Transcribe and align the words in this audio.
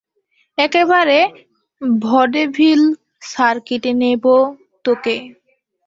একেবারে 0.57 1.17
ভডেভিল 2.01 2.81
সার্কিটে 3.31 3.91
নেবো 4.01 4.35
তোকে। 4.85 5.15